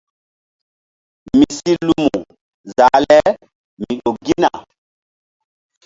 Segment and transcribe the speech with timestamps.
[1.37, 2.11] Mi si lumu
[2.75, 3.19] zah le
[3.79, 4.49] mi ƴo gina.